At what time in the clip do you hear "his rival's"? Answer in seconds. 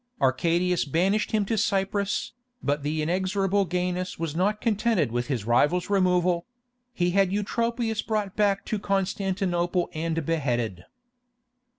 5.27-5.91